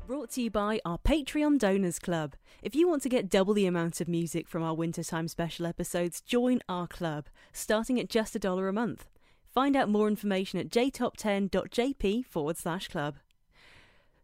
[0.07, 2.33] Brought to you by our Patreon Donors Club.
[2.63, 6.21] If you want to get double the amount of music from our wintertime special episodes,
[6.21, 9.07] join our club, starting at just a dollar a month.
[9.53, 13.17] Find out more information at jtop10.jp forward slash club.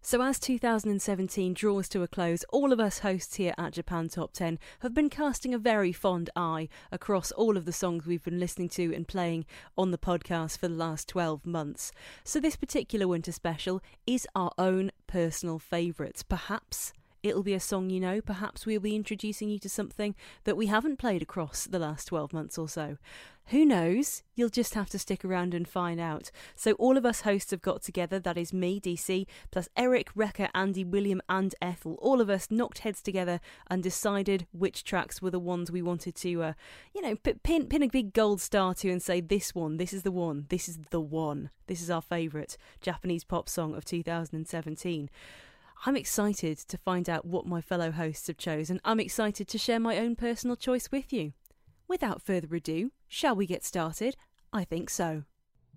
[0.01, 4.31] So, as 2017 draws to a close, all of us hosts here at Japan Top
[4.31, 8.39] 10 have been casting a very fond eye across all of the songs we've been
[8.39, 9.45] listening to and playing
[9.77, 11.91] on the podcast for the last 12 months.
[12.23, 16.23] So, this particular winter special is our own personal favourites.
[16.23, 16.93] Perhaps
[17.23, 20.67] it'll be a song you know, perhaps we'll be introducing you to something that we
[20.67, 22.97] haven't played across the last 12 months or so.
[23.47, 24.21] Who knows?
[24.35, 26.29] You'll just have to stick around and find out.
[26.55, 30.49] So, all of us hosts have got together that is me, DC, plus Eric, Rekka,
[30.53, 31.97] Andy, William, and Ethel.
[31.99, 36.13] All of us knocked heads together and decided which tracks were the ones we wanted
[36.17, 36.53] to, uh,
[36.93, 40.03] you know, pin, pin a big gold star to and say, this one, this is
[40.03, 41.49] the one, this is the one.
[41.65, 45.09] This is our favourite Japanese pop song of 2017.
[45.85, 48.81] I'm excited to find out what my fellow hosts have chosen.
[48.83, 51.31] I'm excited to share my own personal choice with you.
[51.87, 54.17] Without further ado, shall we get started?
[54.51, 55.23] I think so.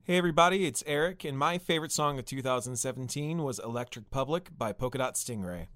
[0.03, 4.99] Hey everybody, it's Eric, and my favorite song of 2017 was Electric Public by Polka
[4.99, 5.69] Dot Stingray.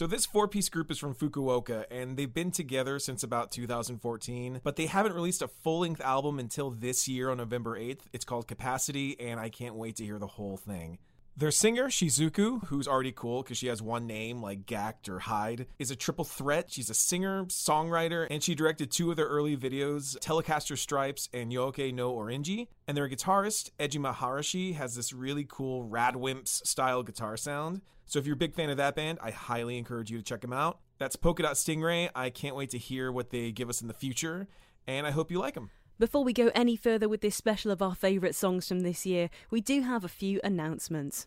[0.00, 4.62] So, this four piece group is from Fukuoka, and they've been together since about 2014,
[4.64, 8.00] but they haven't released a full length album until this year on November 8th.
[8.14, 11.00] It's called Capacity, and I can't wait to hear the whole thing.
[11.40, 15.68] Their singer, Shizuku, who's already cool because she has one name like Gackt or Hyde,
[15.78, 16.70] is a triple threat.
[16.70, 21.50] She's a singer, songwriter, and she directed two of their early videos, Telecaster Stripes and
[21.50, 22.68] Yoke no Orange.
[22.86, 27.80] And their guitarist, Ejima Harashi, has this really cool Radwimps style guitar sound.
[28.04, 30.42] So if you're a big fan of that band, I highly encourage you to check
[30.42, 30.80] them out.
[30.98, 32.10] That's Polka Dot Stingray.
[32.14, 34.46] I can't wait to hear what they give us in the future,
[34.86, 35.70] and I hope you like them.
[35.98, 39.28] Before we go any further with this special of our favourite songs from this year,
[39.50, 41.26] we do have a few announcements.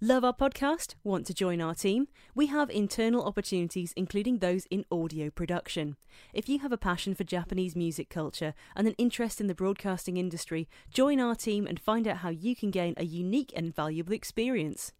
[0.00, 0.94] Love our podcast?
[1.02, 2.06] Want to join our team?
[2.32, 5.96] We have internal opportunities, including those in audio production.
[6.32, 10.16] If you have a passion for Japanese music culture and an interest in the broadcasting
[10.16, 14.12] industry, join our team and find out how you can gain a unique and valuable
[14.12, 14.92] experience.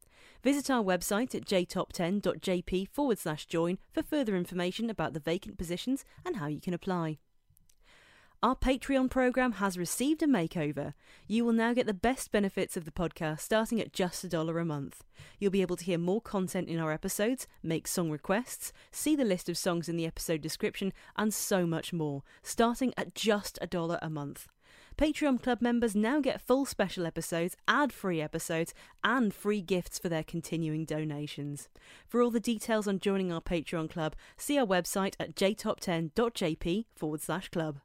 [0.42, 6.04] Visit our website at jtop10.jp forward slash join for further information about the vacant positions
[6.26, 7.18] and how you can apply.
[8.40, 10.94] Our Patreon program has received a makeover.
[11.26, 14.60] You will now get the best benefits of the podcast starting at just a dollar
[14.60, 15.02] a month.
[15.40, 19.24] You'll be able to hear more content in our episodes, make song requests, see the
[19.24, 23.66] list of songs in the episode description, and so much more, starting at just a
[23.66, 24.46] dollar a month.
[24.96, 30.08] Patreon Club members now get full special episodes, ad free episodes, and free gifts for
[30.08, 31.68] their continuing donations.
[32.06, 37.20] For all the details on joining our Patreon Club, see our website at jtop10.jp forward
[37.20, 37.80] slash club.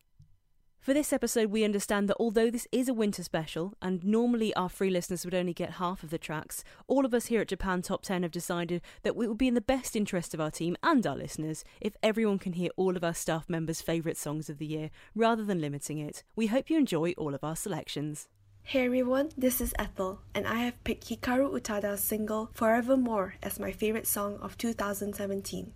[0.83, 4.67] For this episode, we understand that although this is a winter special, and normally our
[4.67, 7.81] free listeners would only get half of the tracks, all of us here at Japan
[7.81, 10.75] Top 10 have decided that it would be in the best interest of our team
[10.83, 14.57] and our listeners if everyone can hear all of our staff members' favourite songs of
[14.57, 16.25] the year, rather than limiting it.
[16.35, 18.27] We hope you enjoy all of our selections.
[18.63, 23.71] Hey everyone, this is Ethel, and I have picked Hikaru Utada's single Forevermore as my
[23.71, 25.71] favorite song of 2017.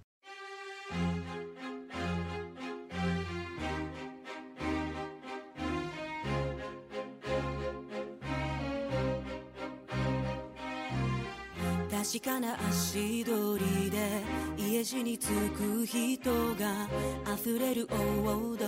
[12.09, 13.97] 確かな足取りで
[14.57, 16.87] 家路に着く人が
[17.35, 18.64] 溢れる大通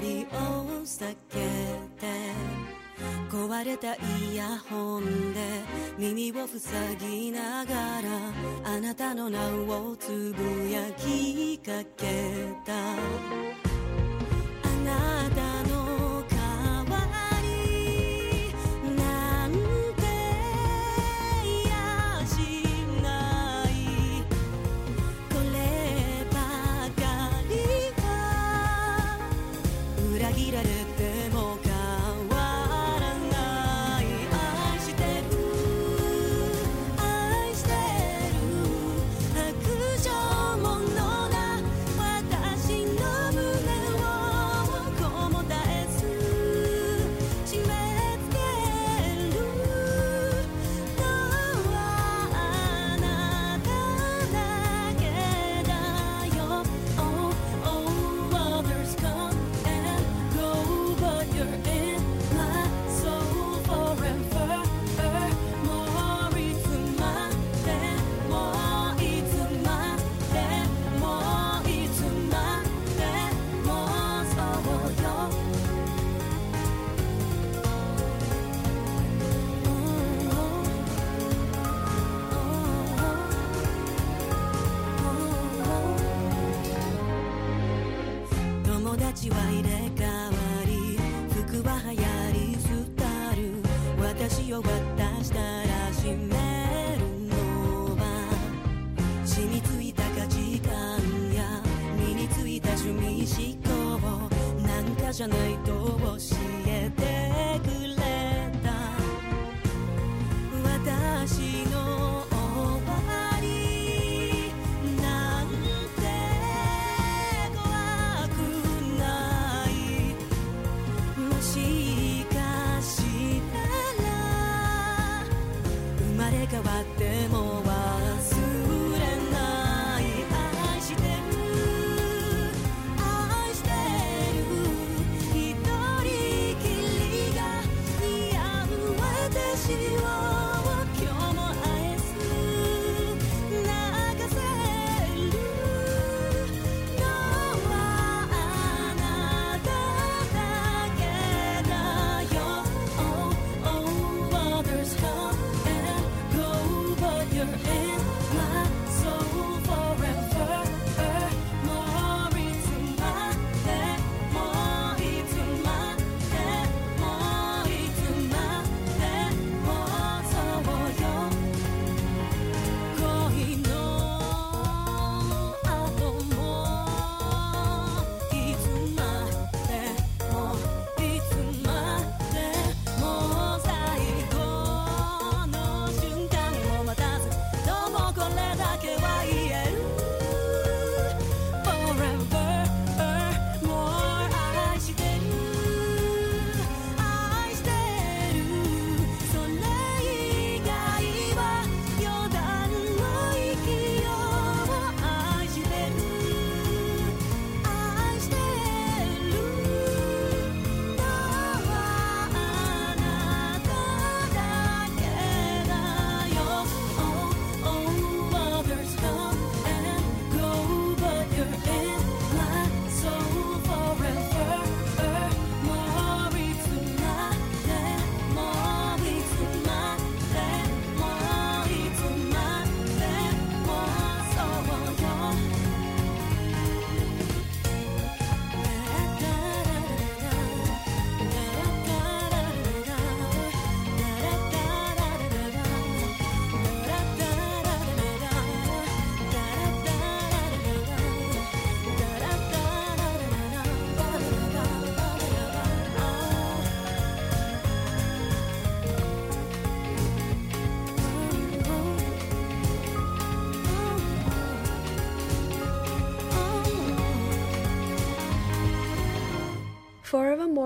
[0.00, 1.38] りを避け
[2.00, 2.08] て
[3.30, 5.40] 壊れたイヤホンで
[5.96, 13.51] 耳を塞ぎながらあなたの名をつぶやきかけた。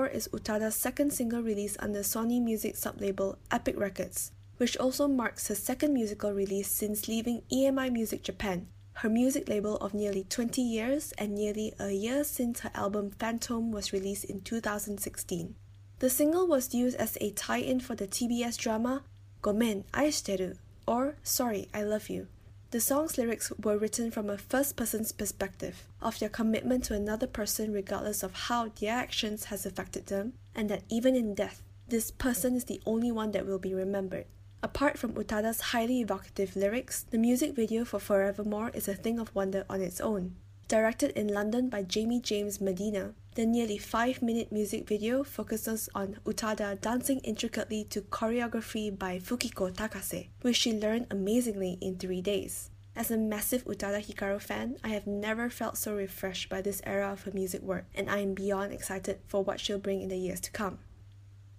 [0.06, 5.54] Is Utada's second single release under Sony Music sublabel Epic Records, which also marks her
[5.54, 11.12] second musical release since leaving EMI Music Japan, her music label of nearly 20 years
[11.18, 15.54] and nearly a year since her album Fantôme was released in 2016.
[15.98, 19.02] The single was used as a tie in for the TBS drama
[19.42, 22.28] Gomen Aishiteru or Sorry, I Love You.
[22.76, 27.26] The song's lyrics were written from a first person's perspective of their commitment to another
[27.26, 32.11] person regardless of how their actions has affected them, and that even in death, this
[32.11, 34.26] person is the only one that will be remembered.
[34.62, 39.35] Apart from Utada's highly evocative lyrics, the music video for Forevermore is a thing of
[39.35, 40.37] wonder on its own.
[40.68, 46.18] Directed in London by Jamie James Medina, the nearly 5 minute music video focuses on
[46.25, 52.70] Utada dancing intricately to choreography by Fukiko Takase, which she learned amazingly in 3 days.
[52.96, 57.12] As a massive Utada Hikaru fan, I have never felt so refreshed by this era
[57.12, 60.16] of her music work, and I am beyond excited for what she'll bring in the
[60.16, 60.80] years to come.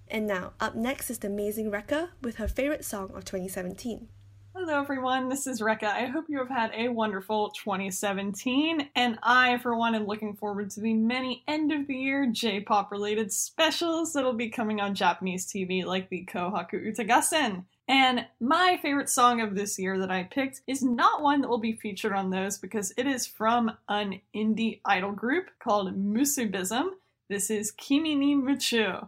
[0.09, 4.09] And now, up next is the amazing Rekka with her favorite song of 2017.
[4.59, 5.29] Hello, everyone.
[5.29, 5.83] This is Rekka.
[5.83, 10.71] I hope you have had a wonderful 2017, and I, for one, am looking forward
[10.71, 14.95] to the many end of the year J pop related specials that'll be coming on
[14.95, 17.65] Japanese TV, like the Kohaku Utagassen.
[17.87, 21.59] And my favorite song of this year that I picked is not one that will
[21.59, 26.95] be featured on those because it is from an indie idol group called Musubism.
[27.29, 29.07] This is Kimi ni Muchu.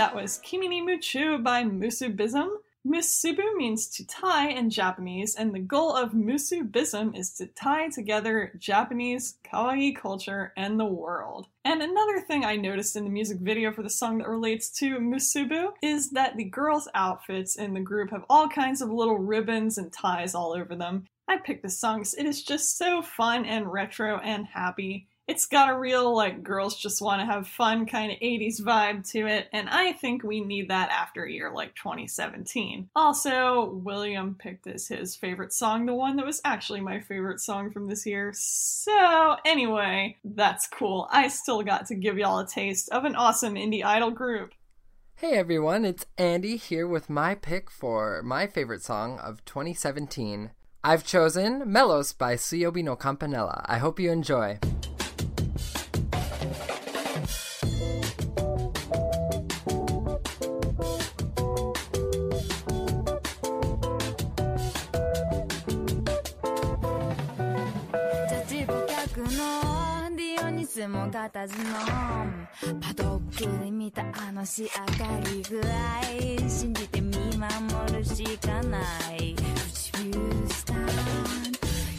[0.00, 2.48] That was Kimi ni Muchu by Musubism.
[2.86, 8.50] Musubu means to tie in Japanese, and the goal of Musubism is to tie together
[8.58, 11.48] Japanese kawaii culture and the world.
[11.66, 14.98] And another thing I noticed in the music video for the song that relates to
[15.00, 19.76] Musubu is that the girls' outfits in the group have all kinds of little ribbons
[19.76, 21.04] and ties all over them.
[21.28, 25.08] I picked this song because it is just so fun and retro and happy.
[25.30, 29.08] It's got a real, like, girls just want to have fun kind of 80s vibe
[29.12, 32.88] to it, and I think we need that after a year like 2017.
[32.96, 37.70] Also, William picked as his favorite song the one that was actually my favorite song
[37.70, 38.32] from this year.
[38.34, 41.06] So, anyway, that's cool.
[41.12, 44.50] I still got to give y'all a taste of an awesome indie idol group.
[45.14, 50.50] Hey everyone, it's Andy here with my pick for my favorite song of 2017.
[50.82, 53.64] I've chosen Melos by Suiyobi no Campanella.
[53.68, 54.58] I hope you enjoy.
[74.40, 78.80] の仕上がり具合信じて見守るしかな
[79.14, 79.36] い。
[79.36, 80.86] 唇スタン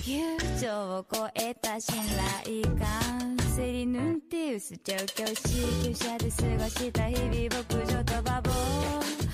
[0.03, 1.95] 友情を超えた信
[2.43, 3.37] 頼感。
[3.55, 9.30] セリヌンティウス調教師厩舎で過ごした日々牧場とバボー。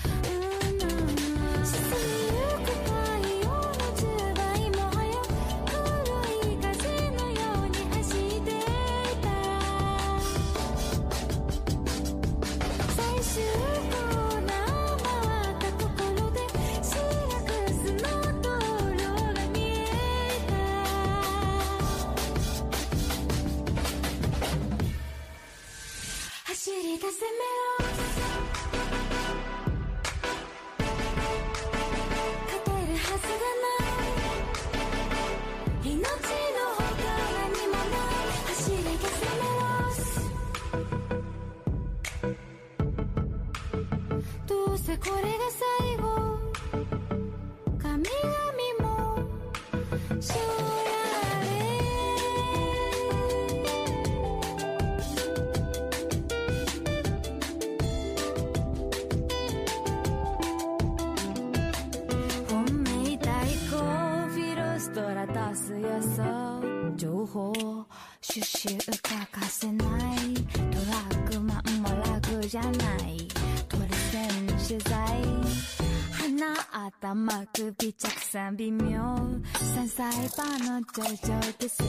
[77.58, 79.18] 首着散微妙
[79.56, 80.06] 3歳
[80.38, 81.82] 馬の頂上です。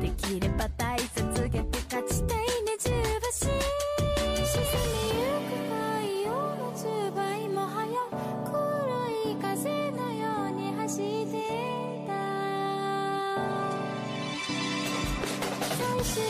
[0.00, 2.96] できれば大卒逆勝ちたいね十橋
[4.46, 5.76] 沈みゆく太
[6.24, 8.56] 陽の10倍も速く黒
[9.30, 11.36] い風のように走って
[12.06, 12.14] た
[15.76, 16.22] 最終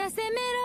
[0.08, 0.59] せメロ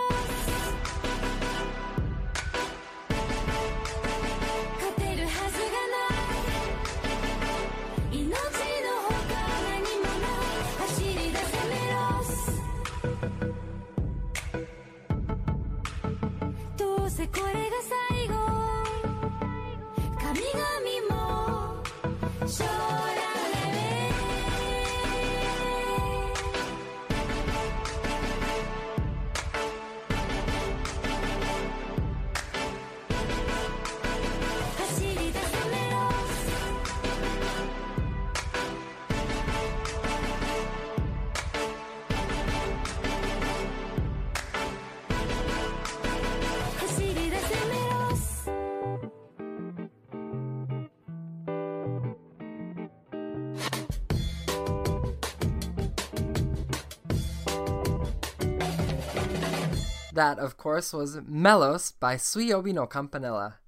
[60.17, 63.59] That, of course, was Melos by Suiyobi no Campanella.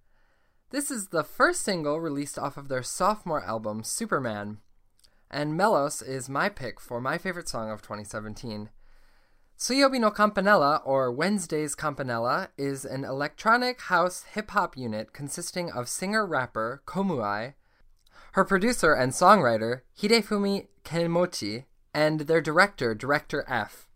[0.72, 4.58] This is the first single released off of their sophomore album, Superman,
[5.30, 8.72] and Melos is my pick for my favorite song of 2017.
[9.60, 15.88] Suiyobi no Campanella, or Wednesday's Campanella, is an electronic house hip hop unit consisting of
[15.88, 17.54] singer rapper Komuai,
[18.32, 23.88] her producer and songwriter Hidefumi Kenmochi, and their director, Director F.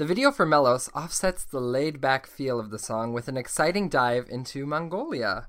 [0.00, 3.90] The video for Melos offsets the laid back feel of the song with an exciting
[3.90, 5.48] dive into Mongolia.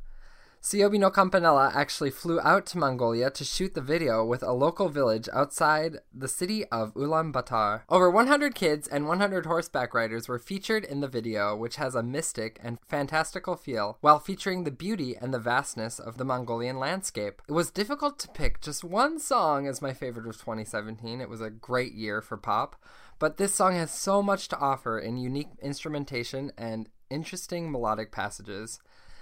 [0.61, 4.89] Suiyobi no Campanella actually flew out to Mongolia to shoot the video with a local
[4.89, 7.81] village outside the city of Ulaanbaatar.
[7.89, 12.03] Over 100 kids and 100 horseback riders were featured in the video, which has a
[12.03, 17.41] mystic and fantastical feel, while featuring the beauty and the vastness of the Mongolian landscape.
[17.47, 21.21] It was difficult to pick just one song as my favorite of 2017.
[21.21, 22.75] It was a great year for pop,
[23.21, 28.79] but this song has so much to offer in unique instrumentation and interesting melodic passages.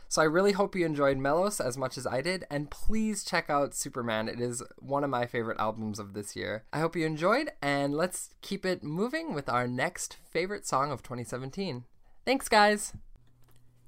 [0.07, 3.49] So I really hope you enjoyed Melos as much as I did, and please check
[3.49, 4.29] out Superman.
[4.29, 6.63] It is one of my favorite albums of this year.
[6.71, 11.03] I hope you enjoyed, and let's keep it moving with our next favorite song of
[11.03, 11.83] 2017.
[12.25, 12.93] Thanks, guys!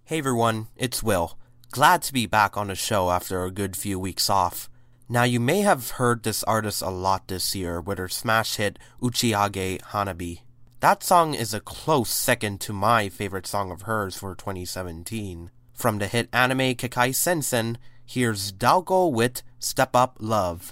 [0.04, 1.38] Hey everyone, it's Will.
[1.72, 4.70] Glad to be back on the show after a good few weeks off.
[5.12, 8.80] Now, you may have heard this artist a lot this year with her smash hit
[9.02, 10.44] Uchiage Hanabi.
[10.80, 15.52] That song is a close second to my favorite song of hers for 2017.
[15.74, 20.72] From the hit anime Kekkai Sensen, here's DAOKO with Step Up Love.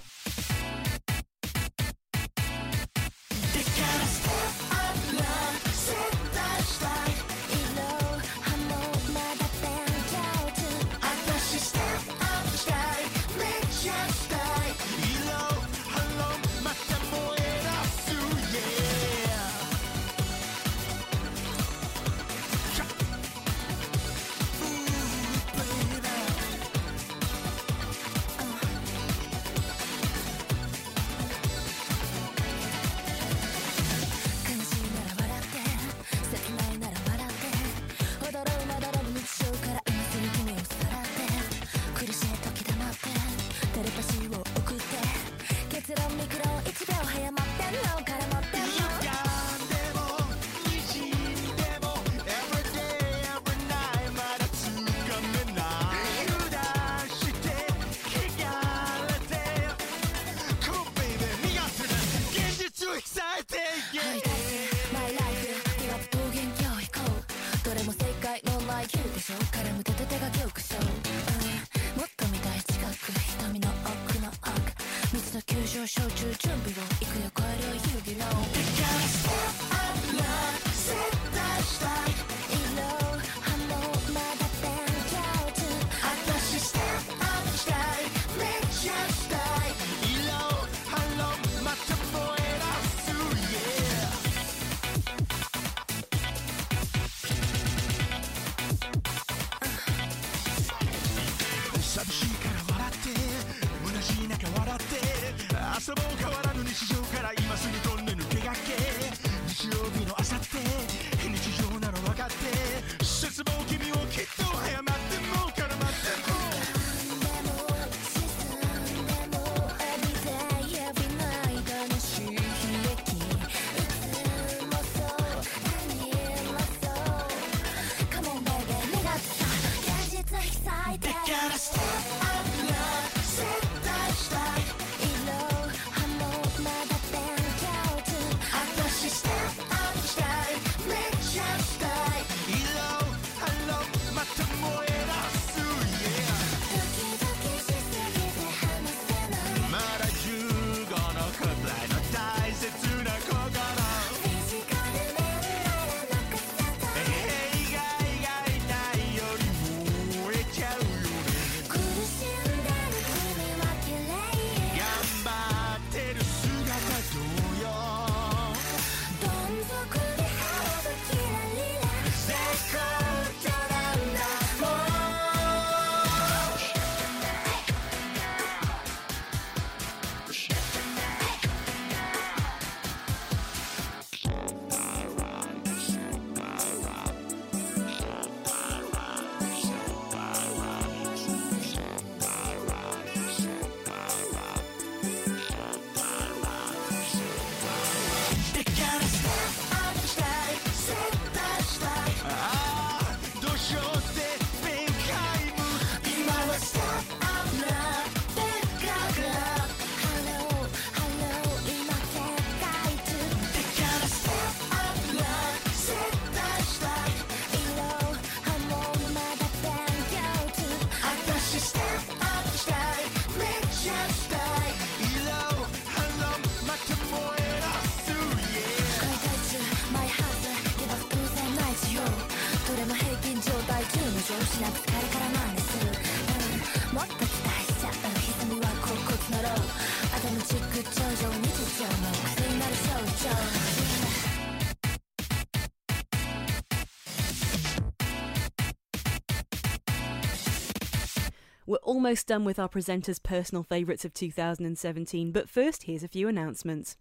[251.90, 256.98] Almost done with our presenters' personal favourites of 2017, but first, here's a few announcements.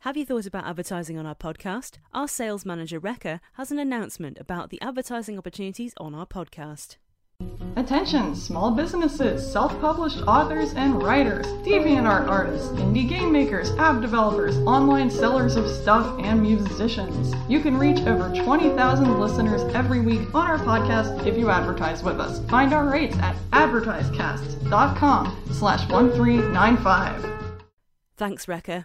[0.00, 1.98] Have you thought about advertising on our podcast?
[2.12, 6.96] Our sales manager, Rekka, has an announcement about the advertising opportunities on our podcast.
[7.76, 14.56] Attention, small businesses, self published authors and writers, DeviantArt artists, indie game makers, app developers,
[14.58, 17.34] online sellers of stuff, and musicians.
[17.48, 22.20] You can reach over 20,000 listeners every week on our podcast if you advertise with
[22.20, 22.38] us.
[22.48, 27.50] Find our rates at advertisecast.com slash 1395.
[28.16, 28.84] Thanks, Rekka.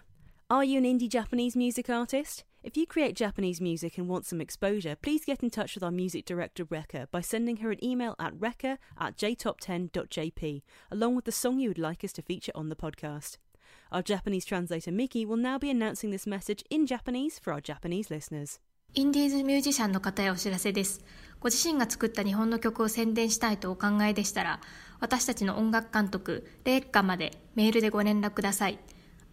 [0.50, 2.42] Are you an indie Japanese music artist?
[2.63, 5.91] If you create Japanese music and want some exposure, please get in touch with our
[5.91, 11.31] music director Rekka by sending her an email at rekka at jtop10.jp, along with the
[11.31, 13.37] song you would like us to feature on the podcast.
[13.91, 18.09] Our Japanese translator Miki will now be announcing this message in Japanese for our Japanese
[18.09, 18.59] listeners.
[18.97, 21.03] インディーズミュージシャンの方へお知らせです。
[21.41, 24.61] ご自身が作った日本の曲を宣伝したいとお考えでしたら、
[25.01, 28.79] 私たちの音楽監督、レイカまでメールでご連絡ください。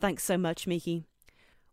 [0.00, 1.04] Thanks so much, Miki.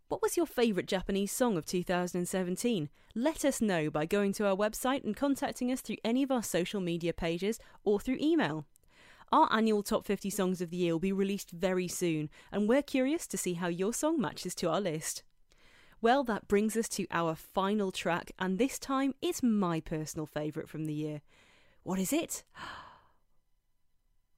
[0.08, 2.88] What was your favourite Japanese song of 2017?
[3.14, 6.42] Let us know by going to our website and contacting us through any of our
[6.42, 8.66] social media pages or through email.
[9.31, 12.81] Our annual Top 50 Songs of the Year will be released very soon, and we're
[12.81, 15.23] curious to see how your song matches to our list.
[16.01, 20.69] Well, that brings us to our final track, and this time it's my personal favourite
[20.69, 21.21] from the year.
[21.83, 22.43] What is it?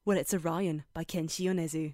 [0.05, 1.93] Well, it's Orion by Kenshi Yonezu.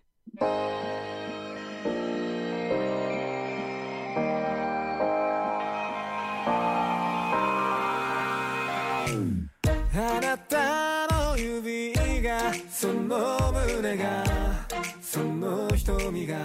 [15.86, 16.36] 瞳が。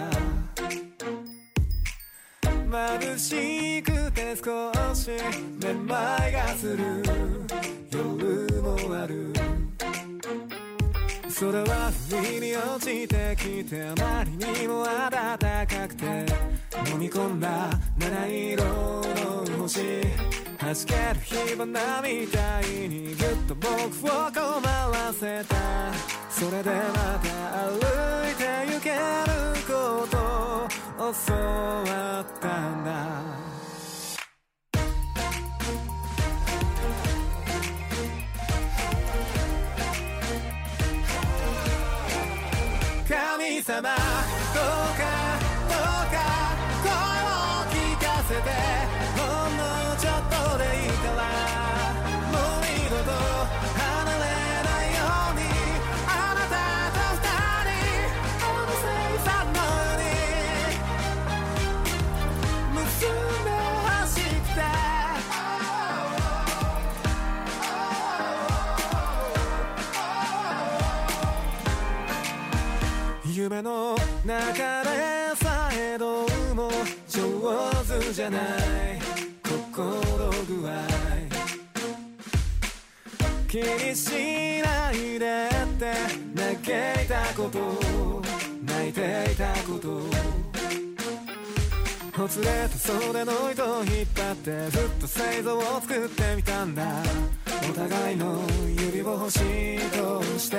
[2.69, 5.09] 眩しくて少し
[5.63, 7.03] めまいがする。
[7.91, 9.33] 夜もある。
[11.39, 15.09] 空は不意に落ちてきてあまりにも暖
[15.65, 16.05] かくて
[16.91, 19.01] 飲み込んだ七色の
[19.63, 19.81] 星。
[20.61, 25.55] 弾ける火花みたいにぎゅっと僕を困らせた。
[26.29, 27.27] それでまた
[27.65, 27.79] 歩
[28.29, 28.97] いて行ける
[29.65, 30.17] こと
[31.03, 32.45] を教わった
[32.75, 32.91] んだ。
[43.09, 44.40] 神様。
[73.51, 76.71] 夢の中でさえどうも
[77.09, 78.41] 上手じゃない
[79.43, 80.73] 心具合
[83.49, 85.93] 気にしないでって
[86.33, 88.21] 嘆いたこと
[88.63, 89.99] 泣いていたこと
[92.21, 96.85] ほつれた袖の糸を引っ張ってずっと製造を作ってみたんだ
[97.69, 99.37] お互いの指を欲し
[99.75, 100.57] いとして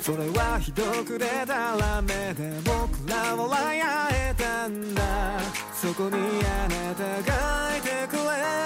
[0.00, 5.00] それはひどく出たらめで僕らも笑い合えたんだ。
[5.80, 8.20] そこにあなたがいてくれ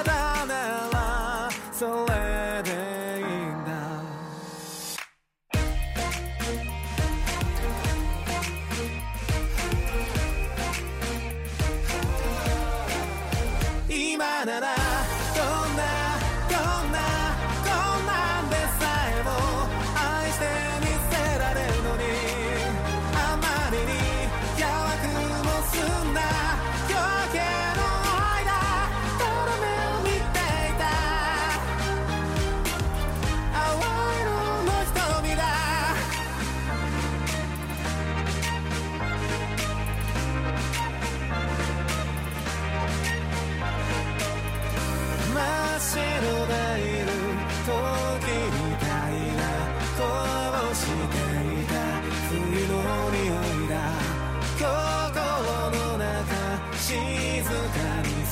[0.05, 2.71] たならそれで
[3.21, 3.44] いい。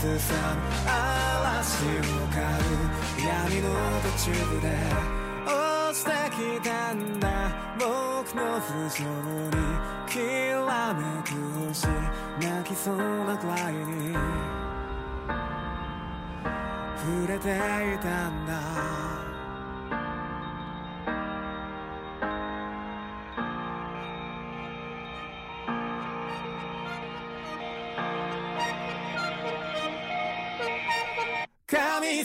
[0.02, 0.34] かにすさ
[0.84, 2.62] 嵐を飼う
[3.24, 3.68] 闇の
[4.02, 4.66] 途中で
[5.46, 7.26] 落ちてききたんだ
[7.78, 9.04] 僕の頭上
[9.44, 9.50] に
[10.08, 10.18] き
[10.66, 11.28] らめく
[11.68, 11.86] 星
[12.40, 14.16] 泣きそうなくらいに。
[17.02, 19.11] 触れていたんだ。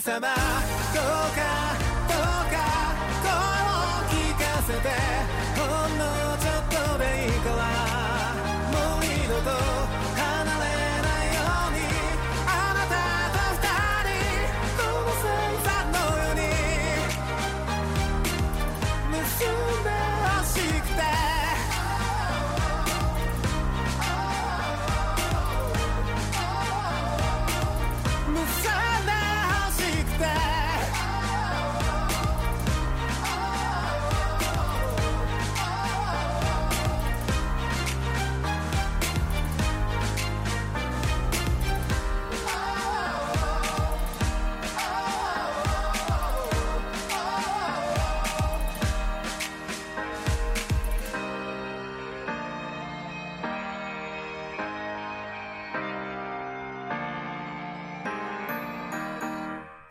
[0.00, 0.28] 様
[0.94, 1.57] どうか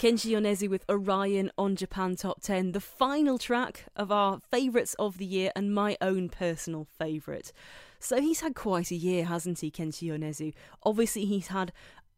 [0.07, 5.17] Kenshi Yonezu with Orion on Japan Top 10, the final track of our favourites of
[5.17, 7.51] the year and my own personal favourite.
[7.99, 10.53] So he's had quite a year, hasn't he, Kenshi Yonezu?
[10.83, 11.73] Obviously, he's had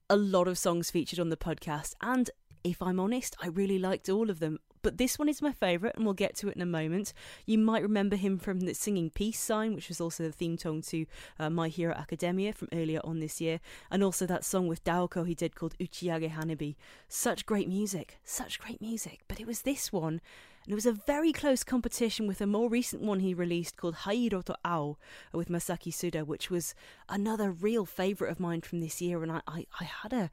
[0.08, 2.30] a lot of songs featured on the podcast, and
[2.64, 4.60] if I'm honest, I really liked all of them.
[4.82, 7.14] But this one is my favourite, and we'll get to it in a moment.
[7.46, 10.82] You might remember him from the singing Peace Sign, which was also the theme song
[10.84, 11.06] to
[11.38, 13.60] uh, My Hero Academia from earlier on this year,
[13.92, 16.76] and also that song with DAOKO he did called Uchiage Hanabi.
[17.08, 19.22] Such great music, such great music.
[19.28, 20.22] But it was this one,
[20.64, 23.96] and it was a very close competition with a more recent one he released called
[23.96, 24.98] Haiiro to Ao
[25.34, 26.74] with Masaki Suda, which was
[27.08, 29.24] another real favourite of mine from this year.
[29.24, 30.30] And I, I, I had a,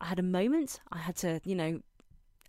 [0.00, 0.80] I had a moment.
[0.90, 1.80] I had to, you know,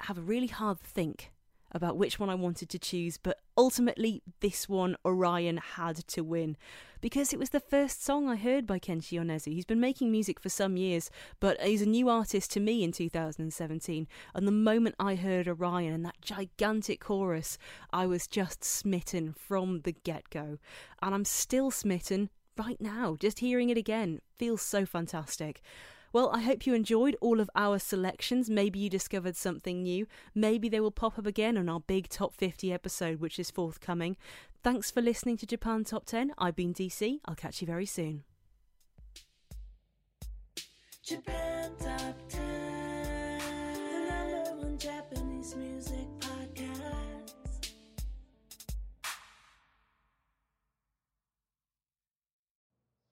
[0.02, 1.32] have a really hard think
[1.72, 6.58] about which one I wanted to choose, but ultimately this one Orion had to win
[6.99, 9.54] because it was the first song I heard by Kenshi Yonezu.
[9.54, 12.91] He's been making music for some years, but he's a new artist to me in
[12.91, 14.08] 2017.
[14.36, 17.58] And the moment I heard Orion and that gigantic chorus,
[17.91, 20.60] I was just smitten from the get go.
[21.02, 23.16] And I'm still smitten right now.
[23.20, 25.62] Just hearing it again feels so fantastic.
[26.14, 28.49] Well, I hope you enjoyed all of our selections.
[28.49, 30.07] Maybe you discovered something new.
[30.36, 34.18] Maybe they will pop up again on our big top 50 episode, which is forthcoming.
[34.62, 36.34] Thanks for listening to Japan Top 10.
[36.38, 37.20] I've been DC.
[37.26, 38.24] I'll catch you very soon.
[41.01, 42.71] Japan Top 10,